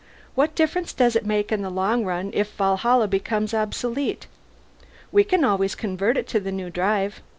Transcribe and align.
What 0.33 0.55
difference 0.55 0.93
does 0.93 1.15
it 1.15 1.27
make 1.27 1.51
in 1.51 1.61
the 1.61 1.69
long 1.69 2.03
run 2.05 2.31
if 2.33 2.49
the 2.49 2.57
Valhalla 2.63 3.07
becomes 3.07 3.53
obsolete? 3.53 4.25
We 5.11 5.23
can 5.23 5.43
always 5.43 5.75
convert 5.75 6.17
it 6.17 6.25
to 6.29 6.39
the 6.39 6.51
new 6.51 6.71
drive. 6.71 7.21